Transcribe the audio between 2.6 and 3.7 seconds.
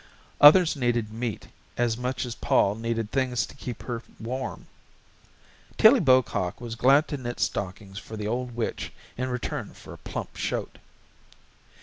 needed things to